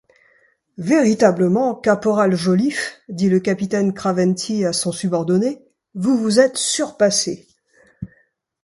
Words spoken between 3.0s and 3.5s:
dit le